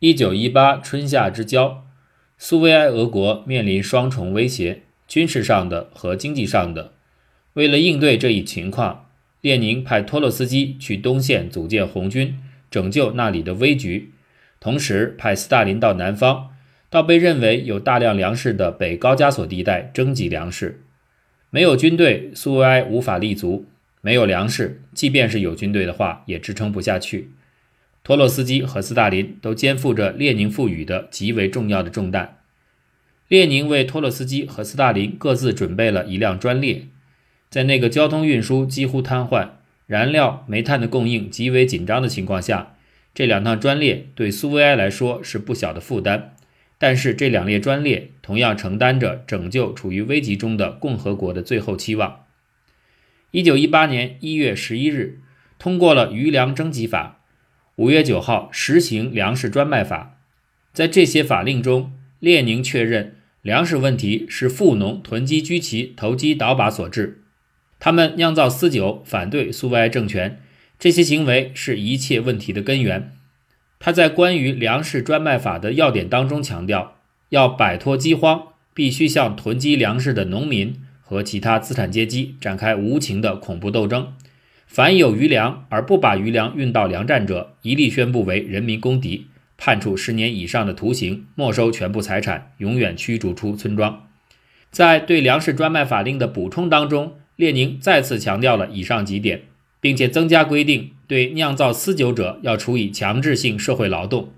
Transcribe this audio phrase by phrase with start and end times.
[0.00, 1.84] 一九一八春夏之交，
[2.38, 6.94] 苏维埃俄国面临双重威胁：军事上的和经济上的。
[7.52, 9.10] 为了应对这一情况，
[9.42, 12.38] 列宁派托洛斯基去东线组建红军，
[12.70, 14.12] 拯救那里的危局，
[14.58, 16.48] 同时派斯大林到南方，
[16.88, 20.80] 到被认为有大量粮食的北高加索地带征集粮食。
[21.50, 23.66] 没有军队，苏维埃无法立足；
[24.00, 27.32] 没有粮食，即便是有军队的话，也支撑不下去。
[28.02, 32.38] 托洛斯基和斯大林都肩负着列宁赋予的极为重要的重担。
[33.28, 36.86] 列宁为托洛斯基和斯大林各自准备了一辆专列，
[37.48, 39.50] 在那个交通运输几乎瘫痪、
[39.86, 42.74] 燃料、煤炭的供应极为紧张的情况下，
[43.14, 46.34] 这两趟专列对苏维埃来说是不小的负担。
[46.78, 52.24] 但是，这两列专列同样承担着拯救处于危急中的共和国的最后期望。
[53.32, 55.20] 一九一八年一月十一日，
[55.58, 57.19] 通过了余粮征集法。
[57.76, 60.18] 五月九号实行粮食专卖法，
[60.72, 67.22] 在这些法令中，列宁确认粮食问题是富农囤积居奇、投机倒把所致。
[67.78, 70.38] 他们酿造私酒，反对苏维埃政权，
[70.78, 73.12] 这些行为是一切问题的根源。
[73.78, 76.98] 他在关于粮食专卖法的要点当中强调，
[77.30, 84.12] 要摆脱饥荒，必须向囤积粮食的农民和其他资产阶级展开无情的恐怖斗争。
[84.70, 89.26] 凡有余粮而不把余粮运到粮站者，一律宣布为人民公敌，
[89.58, 94.06] 判处十年以上的徒刑，没收全部财产，永远驱逐出村庄。
[94.70, 99.42] 在对粮食专卖法令的补充当中，列宁再次强调了以上几点，
[99.80, 104.32] 并且增加规定，对酿造私酒者要处以强制性社会劳动。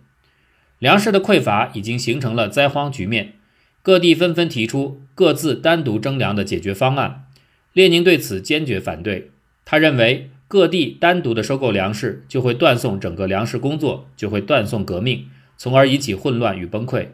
[0.79, 3.35] 粮食的匮乏已经形成了灾荒局面，
[3.83, 7.27] 各地纷纷提出各自单独征粮的解决方案。
[7.75, 9.32] 列宁对此坚决反对。
[9.65, 17.09] 他认为，各地单独的收购粮食就会断送整个粮食工作，就会断送革命，从而引起混乱与崩溃。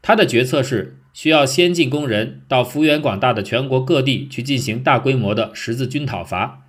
[0.00, 6.62] 他的决策是需要先进工人到幅员广大的全国各地去进行大规模的十字军讨伐。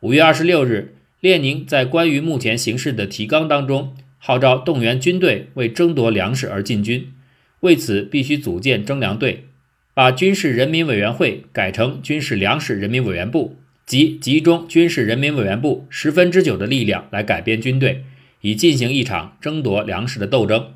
[0.00, 7.12] 五月二十六日，列宁在关于目前形势的提纲当中，号召动员军队为争夺粮食而进军，
[7.60, 9.46] 为此必须组建征粮队，
[9.92, 13.56] 把军事人民委员会改成军事粮食人民委员部。
[13.92, 18.06] 即集中军事人民委员部十分之九的力量来改编军队，
[18.40, 20.72] 以进行一场争夺粮食的斗争，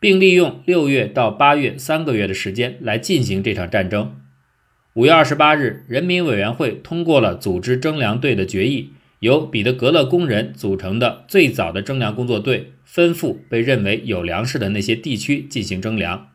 [0.00, 4.16] 并利用六月到八月三个月的时间来进行这场战争。
[4.94, 8.90] 五月二十八日，人民委员会通过了组织征粮队的决议，
[9.20, 16.30] 由彼得格勒工人组成的最早的征粮工作队，吩咐被认为有粮食的那些地区进行征粮。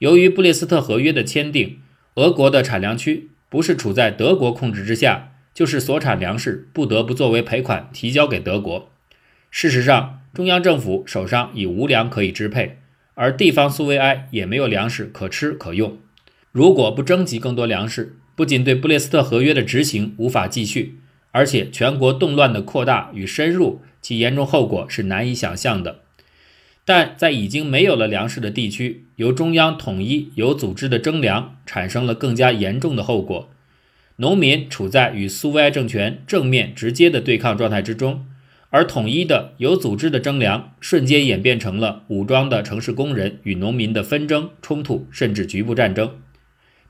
[0.00, 1.78] 由于布列斯特合约的签订，
[2.16, 5.30] 俄国的产粮区不是处在德国控制之下。
[5.54, 8.90] 就是所产粮食不得不作为赔款提交给德国。
[9.50, 12.78] 事实上，中央政府手上已无粮可以支配，
[13.14, 15.96] 而地方苏维埃也没有粮食可吃可用。
[16.50, 20.98] 如果不征集更多粮食，不仅对布列斯特合约的执行无法继续，
[21.30, 26.00] 而且全国动乱的扩大与深入，其严重后果是难以想象的。
[26.84, 33.53] 但在已经没有了粮食的地区，由中央统一有组织的征粮，产生了更加严重的后果。
[34.16, 38.24] 农民处在与苏维埃政权正面直接的对抗状态之中，
[38.70, 46.12] 而统一的有组织的征粮瞬间演变成了武装的城市工人与农民的纷争冲突，甚至局部战争。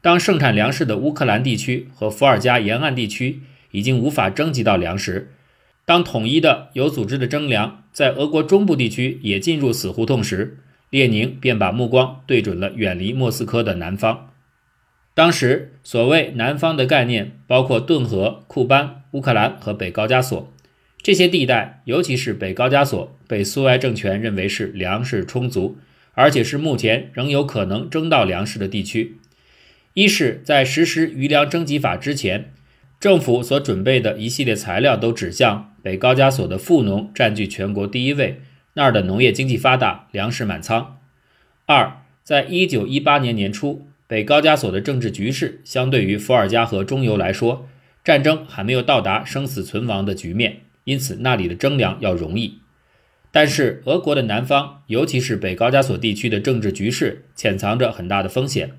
[0.03, 5.31] 当盛产粮食的乌克兰地区和伏尔加沿岸地区已经无法征集到粮食，
[5.87, 10.59] 当统一的有组织的征粮在俄国中部地区也进入死胡同时，
[10.91, 14.29] 列宁便把目光对准了远离莫斯科的南方。
[15.15, 20.53] 当时所谓南方的概念包括顿河、库班、乌克兰和北高加索
[20.99, 25.79] 这些地带，尤其是北高加索被苏维埃政权认为是粮食充足，
[26.15, 29.19] 而且是目前仍有可能征到粮食的地区。
[29.93, 32.53] 一是，在实施余粮征集法之前，
[32.99, 38.41] 政府所准备的一系列材料都指向北高加索的富农占据全国第一位，
[38.73, 40.99] 那儿的农业经济发达，粮食满仓。
[41.67, 43.87] 二，在一九一八年年初。
[44.07, 47.67] 北高加索的政治局势相对于伏尔加河中游来说，
[48.05, 52.59] 战争还没有到达生死存亡的局面，因此那里的征粮要容易。
[53.33, 58.73] 但是俄国的南方，尤其是北高加索地区的政治局势潜藏着很大的风险。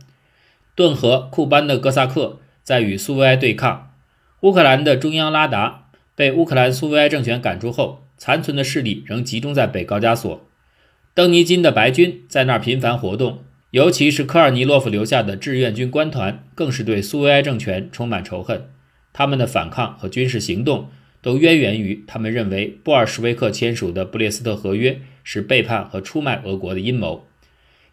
[0.75, 3.91] 顿河、库班的哥萨克在与苏维埃对抗，
[4.41, 10.47] 乌克兰的中央拉达被乌克兰苏维埃政权赶出后，残存的势力仍集中在北高加索。
[11.13, 13.43] 邓尼金的白军在那儿频繁活动。
[13.75, 18.69] 尤其是科尔尼洛夫留下的志愿军官团，更是对苏维埃政权充满仇恨。
[19.11, 20.87] 他们的反抗和军事行动
[21.21, 27.27] 都渊源于他们认为布尔什维克签署的布列斯特合约是背叛和出卖俄国的阴谋。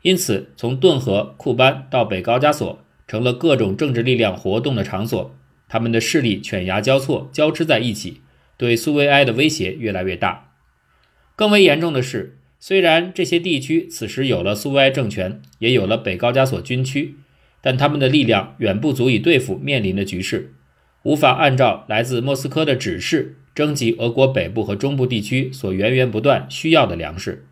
[0.02, 5.34] 因此，从顿河、库班到北高加索，成了各种政治力量活动的场所。
[5.68, 8.20] 他们的势力犬牙交错，交织在一起，
[8.56, 10.52] 对苏维埃的威胁越来越大。
[11.34, 17.16] 更为严重的是，虽然这些地区此时有了苏维埃政权，也有了北高加索军区，
[17.60, 20.52] 但他们的力量远不足以对付面临的局势，
[21.02, 27.44] 无法按照来自莫斯科的指示征集俄国北部和中部地区所源源不断需要的粮食。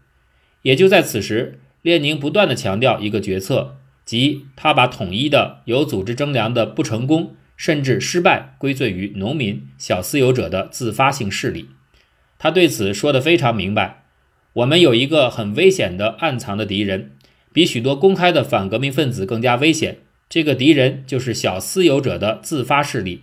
[0.62, 1.58] 也就在此时。
[1.82, 11.70] 列宁不断地强调一个决策，即他把统一的有组织征粮的不成功甚至失败归罪于农民、小私有者的自发性势力。
[12.38, 13.99] 他对此说得非常明白：
[14.54, 17.12] 我们有一个很危险的暗藏的敌人，
[17.52, 19.98] 比许多公开的反革命分子更加危险。
[20.28, 23.22] 这个敌人就是小私有者的自发势力，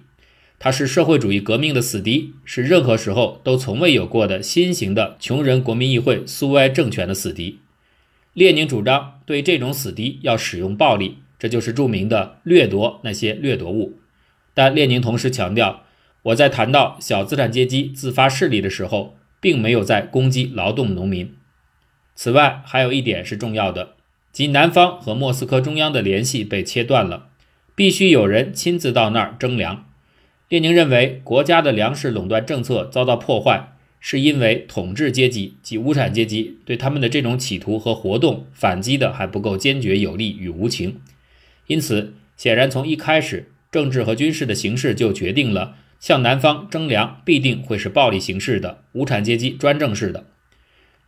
[0.58, 7.60] 他是社会主义革命的死敌，是任何时候都从未有过的新型的穷人国民议会苏维埃政权的死敌。
[8.34, 13.98] 列宁主张对这种死敌要使用暴力，这就是著名的掠夺那些掠夺物。
[14.54, 15.84] 但列宁同时强调，
[16.24, 21.34] 我在谈到小资产阶级自发势力的时候，并没有在攻击劳动农民。
[22.16, 23.96] 此外，还有一点是重要的，
[24.32, 27.30] 即南方和莫斯科中央的联系被切断了，
[27.76, 29.86] 必须有人亲自到那儿征粮。
[30.50, 33.74] 列宁认为，国家的粮食垄断政策遭到破坏。
[34.00, 41.02] 是因为统治阶级及无产阶级对他们的这种企图和活动反击的还不够坚决有力与无情，
[41.66, 50.26] 因此显然从一开始，政治和军事的形势就决定了向南方征粮必定会是暴力形式的、无产阶级专政式的。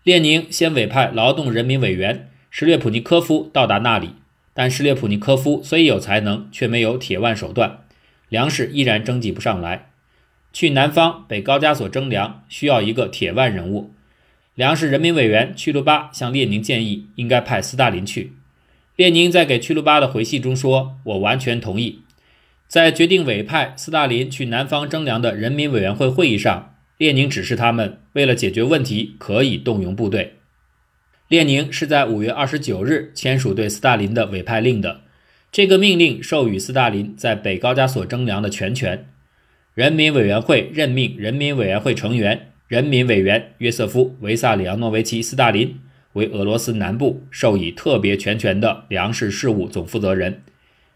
[0.03, 4.11] 列宁先委派劳动人民委员什列普尼科夫到达那里，
[4.53, 7.79] 但什列普尼科夫虽有才能，却没有铁腕手段，
[8.29, 9.89] 粮食依然征集不上来。
[10.51, 13.91] 去南方北高加索征粮需要一个铁腕人物。
[14.55, 18.33] 粮食人民委员屈卢巴向列宁建议，应该派斯大林去。
[18.95, 22.01] 列宁在给屈卢巴的回信中说：“我完全同意。”
[22.69, 30.35] 在决定委派斯大林去南方征粮的人民委员会会议上，列宁指示他们，为了解决问题，可以动用部队。
[31.27, 35.01] 列宁是在五月二十九日签署对斯大林的委派令的。
[35.51, 39.07] 这个命令授予斯大林在北高加索征粮的全权。
[39.73, 45.79] 人民委员会任命人民委员会成员，人民委员约瑟夫·维萨里昂诺维奇·斯大林
[46.13, 50.43] 为俄罗斯南部授予特别全权的粮食事务总负责人，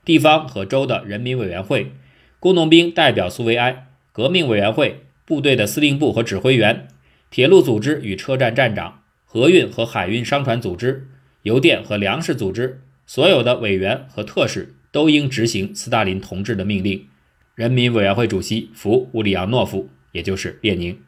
[0.06, 1.94] 地方和州的人民委员会、
[2.40, 6.88] 工农兵代表苏维埃、革命委员会、部队的司令部和指挥员、
[7.30, 11.08] 铁路组织与车站站长、河运和海运商船组织、
[11.44, 17.08] 邮电和粮食组织，所有的委员和特使都应执行斯大林同志的命令。
[17.56, 21.00] 人民委员会主席弗乌里扬诺夫，也就是列宁。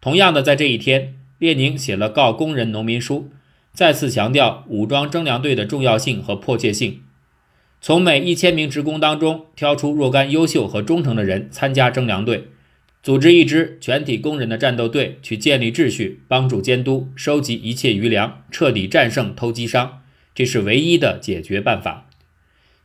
[0.00, 3.30] 同样的，在这一天，列宁写了告工人农民书，
[3.72, 7.02] 再次强调武装征粮队的重要性和迫切性。
[7.80, 12.48] 从每一千名职工当中挑出若干优秀和忠诚的人参加征粮队，
[13.02, 20.02] 组织一支全体工人的战斗队去建立秩序，帮助监督，收集一切余粮，彻底战胜偷鸡商。
[20.34, 22.08] 这是唯一的解决办法。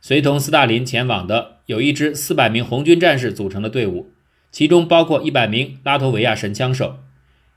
[0.00, 4.10] 随同斯大林前往的有一支四百名红军战士组成的队伍，
[4.52, 6.98] 其中包括一百名拉脱维亚神枪手。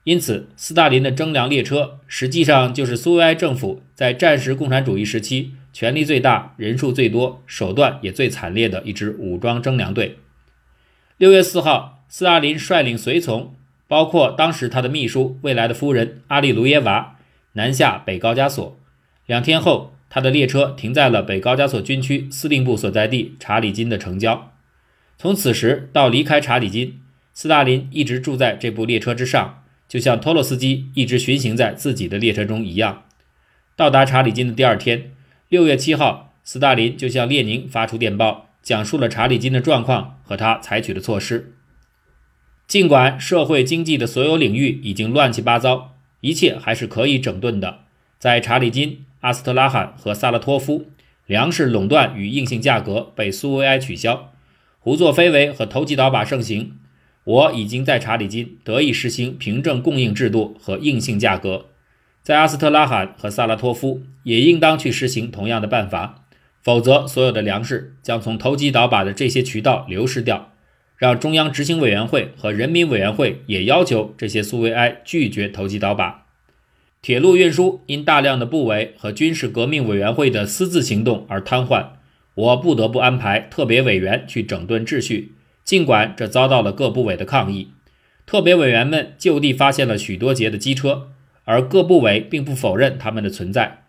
[0.03, 10.17] 因此，斯大林的征粮列车实际上就是苏维埃政府在战时共产主义时期权力最大、人数最多、手段也最惨烈的一支武装征粮队。
[11.17, 13.53] 六月四号，斯大林率领随从，
[13.87, 17.17] 包括当时他的秘书、未来的夫人阿利卢耶娃，
[17.53, 18.79] 南下北高加索。
[19.27, 19.93] 两天后。
[20.09, 24.53] 他的列车停在了北高加索军区司令部所在地查理金的城郊。
[25.17, 27.01] 从此时到离开查理金，
[27.33, 33.03] 斯大林一直住在这部列车之上，就像托洛斯基一直巡行在自己的列车中一样。
[33.75, 35.11] 到达查理金的第二天，
[35.49, 41.53] 六月七号，斯大林就向列宁发出电报，讲述了查理金的状况和他采取的措施。
[42.67, 47.79] 尽管社会经济的所有领域已经乱七八糟，一切还是可以整顿的。
[48.19, 49.03] 在查理金。
[49.21, 50.91] 阿斯特拉罕和萨拉托夫，
[51.25, 54.31] 粮食垄断与硬性价格被苏维埃取消，
[54.79, 56.77] 胡作非为和投机倒把盛行。
[57.23, 61.65] 我已经在查理金得以实行凭证供应制度和硬性价格，
[62.27, 66.25] 在阿斯特拉罕和萨拉托夫也应当去实行同样的办法，
[66.61, 70.51] 否则所有的粮食将从投机倒把的这些渠道流失掉。
[70.97, 76.25] 让中央执行委员会和人民委员会也要求这些苏维埃拒绝投机倒把。
[77.01, 81.91] 铁路运输因大量的部委和军事革命委员会的私自行动而瘫痪，
[82.35, 85.31] 我不得不安排特别委员去整顿秩序。
[85.63, 87.69] 尽管这遭到了各部委的抗议，
[88.25, 91.11] 特别委员们就地发现了许多节的机车，
[91.47, 93.85] 而各部委并不否认他们的存在。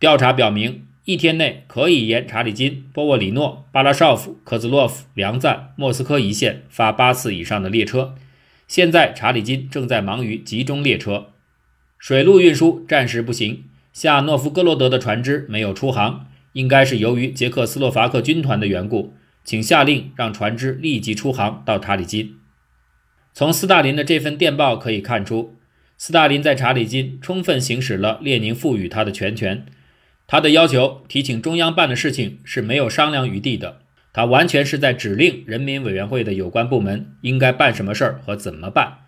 [0.00, 8.14] 调查表明，一天内可以沿查理金、波沃里诺、巴拉绍夫、科兹洛夫、梁赞、莫斯科一线发八次以上的列车。
[8.66, 11.26] 现在查理金正在忙于集中列车，
[11.98, 13.64] 水路运输暂时不行。
[13.92, 19.14] 下诺夫哥罗德的船只没有出航，应该是由于捷克斯洛伐克军团的缘故。
[19.44, 22.38] 请下令让船只立即出航到查理金。
[23.34, 25.56] 从斯大林的这份电报可以看出，
[25.96, 29.64] 斯大林在查理金充分行使了列宁赋予他的全权。
[30.26, 33.82] 他的要求提请中央办的事情是没有商量余地的，
[34.12, 38.98] 他完全是在指令人民委员会的有关部门应该办什么事儿和怎么办。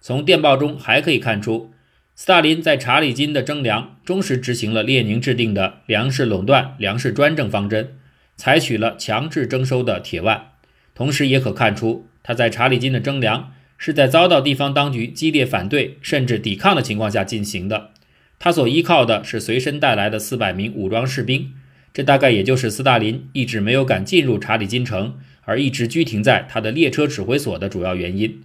[0.00, 1.72] 从电报中还可以看出，
[2.14, 7.96] 斯大林在查理金的征粮忠实执行了列宁制定的粮食垄断、粮食专政方针。
[8.36, 10.52] 采取了强制征收的铁腕，
[10.94, 17.92] 同时也可看出他在查理金的征粮是在遭到地方当局激烈反对甚至抵抗的情况下进行的。
[18.38, 21.54] 他所依靠的是随身带来的四百名武装士兵，
[21.94, 28.42] 这大概也就是斯大林一直没有敢进入查理金城，而一直居停在他的列车指挥所的主要原因。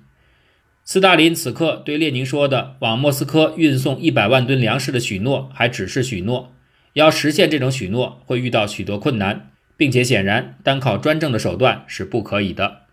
[0.85, 6.55] 斯大林此刻对列宁说的往莫斯科运送一百万吨粮食的许诺还只是许诺，
[6.93, 9.51] 要实现这种许诺会遇到许多困难。
[9.77, 12.84] 并且显然，单靠专政的手段是不可以的。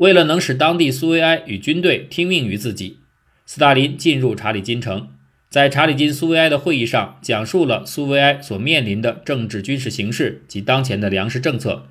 [0.00, 3.00] 为了能使当地苏维埃与军队听命于自己，
[3.44, 5.08] 斯大林进入查理金城，
[5.50, 11.86] 在查理金苏维埃的会议上讲述了苏维埃所面临的政治军事形势及当前的粮食政策。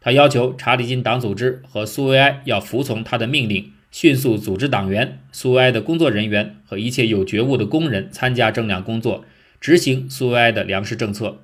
[0.00, 9.24] 他要求查理金党组织和苏维埃要服从他的命令，迅速组织党员、苏维埃的工作人员和一切有觉悟的工人参加征粮工作，
[9.60, 11.40] 执行苏维埃的粮食政策。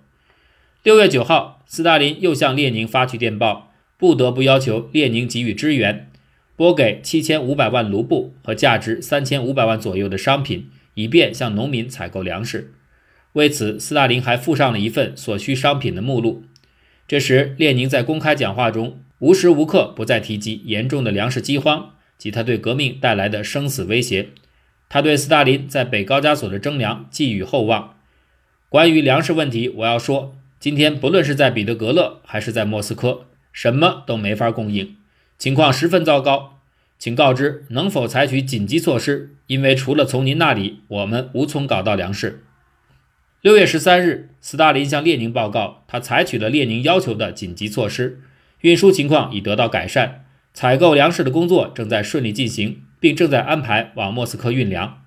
[0.83, 3.70] 六月九号，斯大林又向列宁发去电报，
[4.01, 6.11] 不得不要求列宁给予支援，
[6.57, 12.73] 拨给七千五百万卢布和价值三千五百万左右的商品，以便向农民采购粮食。
[13.35, 16.43] 为此，斯大林还附上了一份所需商品的目录。
[17.07, 24.31] 这时，列宁在公开讲话中无时无刻不在提及严重的粮食饥荒及他对革命带来的生死威胁。
[24.89, 27.97] 他对斯大林在北高加索的征粮寄予厚望。
[28.71, 30.35] 关于粮食问题，我要说。
[30.59, 34.97] 今天不论是在彼得格勒还是在莫斯科，什么都没法供应，
[35.39, 36.59] 情况十分糟糕。
[36.99, 42.45] 请告知能否采取紧急措施，因为除了从您那里，我们无从搞到粮食。
[43.41, 48.21] 六月十三日，斯大林向列宁报告，他采取了列宁要求的紧急措施，
[48.61, 55.03] 运输情况已得到改善，采购粮食的工作正在顺利进行，并正在安排往莫斯科运粮。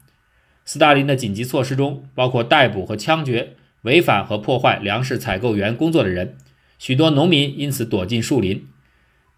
[0.65, 3.55] 斯大林的紧急措施中包括逮捕和枪决。
[3.83, 6.37] 违反和破坏粮食采购员工作的人，
[6.83, 8.67] 许多农民因此躲进树林。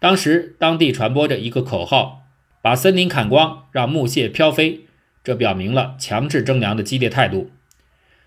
[0.00, 2.26] 当时当地传播着一个口号
[2.60, 4.86] ：“把森林砍光，让木屑飘飞。”
[5.22, 7.52] 这表明了强制征粮的激烈态度。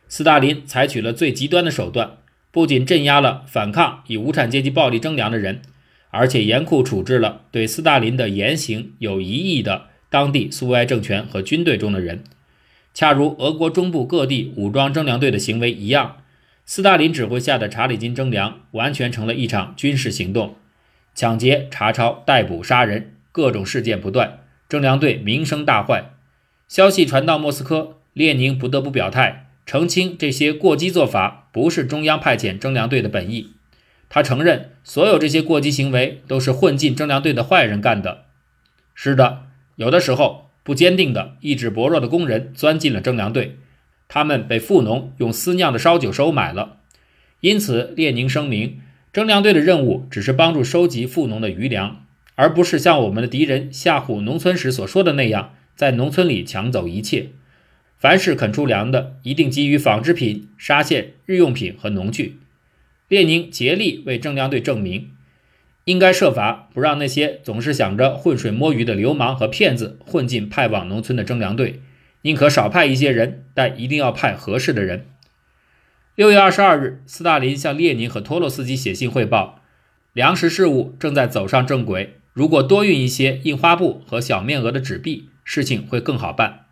[0.07, 2.11] 斯大林采取了最极端的手段，
[2.49, 5.63] 不仅镇压了反抗以无产阶级暴力征粮的人，
[6.11, 12.23] 而且严酷处置了对斯大林的言行有疑义的当地苏维埃政权和军队中的人。
[12.93, 16.15] 恰如俄国中部各地武装征粮队的行为一样，
[16.71, 20.55] 斯大林指挥下的查理金征粮完全成了一场军事行动，
[21.15, 26.11] 抢劫、查抄、逮捕、杀人，各种事件不断，征粮队名声大坏。
[26.67, 33.49] 消息传到莫斯科，列宁不得不表态澄清这些过激做法不是中央派遣征粮队的本意。
[34.07, 38.25] 他承认，所有这些过激行为都是混进征粮队的坏人干的。
[38.93, 39.47] 是的，
[39.77, 40.51] 有的时候。
[40.61, 43.57] 不坚定的、意志薄弱的工人钻进了征粮队，
[44.09, 46.79] 他们被富农用私酿的烧酒收买了。
[47.39, 48.81] 因此，列宁声明，
[49.13, 52.03] 征粮队的任务只是帮助收集富农的余粮，
[52.35, 57.29] 而不是像我们的敌人吓唬农村时所说的那样，在农村里抢走一切。
[57.97, 62.39] 凡是肯出粮的，一定给予纺织品、纱线、日用品和农具。
[63.07, 65.11] 列宁竭力为征粮队证明。
[65.85, 71.81] 应该设法不让那些总是想着浑水摸鱼的流氓和骗子混进派往农村的征粮队，
[72.21, 75.05] 宁可少派一些人，但一定要派合适的人。
[76.15, 79.61] 六月二十二日，斯大林向列宁和托洛斯基写信汇报，
[80.11, 82.15] 粮食事务正在走上正轨。
[82.33, 86.65] 如果多运一些印花布和小面额的纸币，事情会更好办。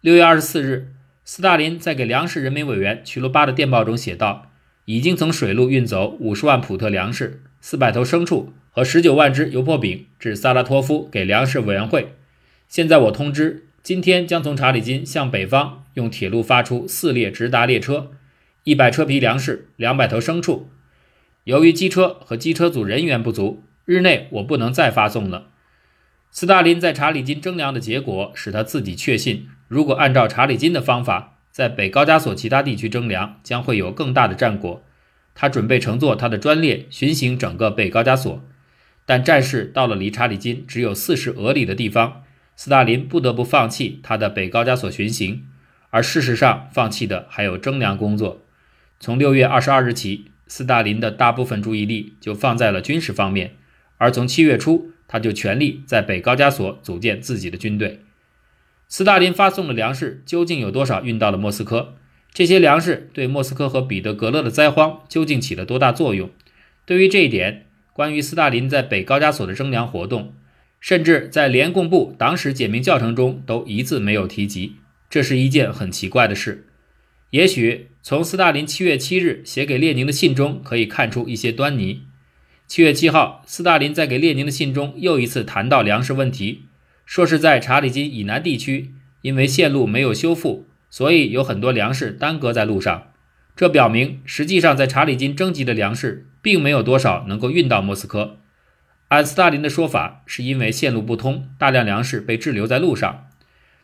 [0.00, 0.92] 六月二十四日，
[1.24, 4.50] 斯大林在给粮食人民委员曲罗巴的电报中写道
[4.86, 12.14] ：“已经从水路运走五十万普特粮食。”四百头牲畜和十九万只油泼饼至萨拉托夫给粮食委员会。
[12.68, 18.10] 现在我通知，今天将从查理金向北方用铁路发出四列直达列车，
[18.64, 20.68] 一百车皮粮食，两百头牲畜。
[21.44, 25.50] 由于机车和机车组人员不足，日内我不能再发送了。
[26.32, 34.82] 斯大林在查理金征粮的结果使他自己确信，如果按照查理金的方法，在北高加索其他地区征粮，将会有更大的战果。
[35.32, 38.42] 他准备乘坐他的专列巡行整个北高加索，
[39.04, 42.24] 但战事到了离查理金只有四十俄里的地方，
[42.56, 45.46] 斯大林不得不放弃他的北高加索巡行，
[45.90, 48.42] 而事实上放弃的还有征粮工作。
[48.98, 53.56] 从六月二十二日起，斯大林的大部分注意力就放在了军事方面，
[53.98, 58.00] 而从七月初，他就全力在北高加索组建自己的军队。
[58.88, 61.96] 斯大林发送的粮食究竟有多少运到了莫斯科？
[62.32, 66.30] 这些粮食对莫斯科和彼得格勒的灾荒究竟起了多大作用？
[66.84, 70.34] 对于这一点，关于斯大林在北高加索的征粮活动，
[70.80, 74.76] 甚至在联共部党史简明教程中都一字没有提及。
[75.08, 76.66] 这是一件很奇怪的事。
[77.30, 82.02] 也许从斯大林七月七日写给列宁的信中可以看出一些端倪。
[82.66, 86.62] 七月七号，斯大林在给列宁的信中又一次谈到粮食问题。
[87.04, 88.92] 说是在查理金以南地区，
[89.22, 93.12] 因为线路没有修复，所以有很多粮食耽搁在路上。
[93.54, 98.38] 这表明，实际上在查理金征集的粮食并没有多少能够运到莫斯科。
[99.08, 103.28] 按斯大林的说法，是因为线路不通，大量粮食被滞留在路上。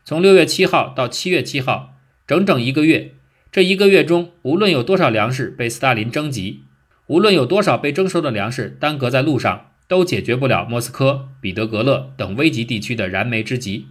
[0.05, 3.14] 从六月七号到七月七号，整整一个月。
[3.50, 6.64] 这一个月中，无论有多少粮食被斯大林征集，
[7.07, 9.69] 无论有多少被征收的粮食耽搁在路上。
[9.88, 13.88] 都解决不了莫斯科、彼得格勒等危急地区的燃眉之急，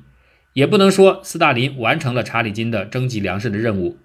[0.54, 4.00] 也不能说斯大林完成了查理金的征集粮食的任务。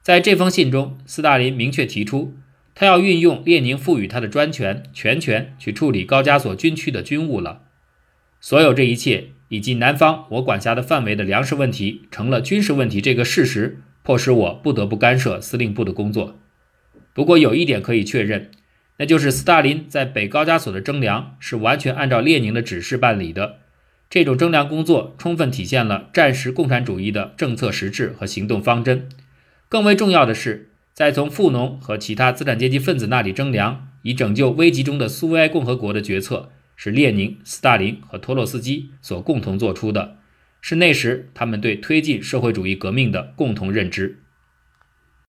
[0.00, 2.34] 在这封信中，斯大林明确提出，
[2.78, 7.62] 他要运用列宁赋予他的专权、全权去处理高加索军区的军务了。
[8.38, 16.38] 所有这一切，以及南方我管辖的范围的粮食问题成了军事问题这个事实，迫使我不得不干涉司令部的工作。
[17.14, 18.50] 不过有一点可以确认。
[18.98, 23.56] 那就是斯大林在北高加索的征粮是完全按照列宁的指示办理的，
[24.08, 29.08] 这种征粮工作充分体现了战时共产主义的政策实质和行动方针。
[29.68, 40.16] 更为重要的是，再从富农和其他资产阶级分子那里征粮，以拯救危急中的苏维埃共和国的决策，是列宁、斯大林和托洛斯基所共同做出的，
[40.62, 44.22] 是那时他们对推进社会主义革命的共同认知。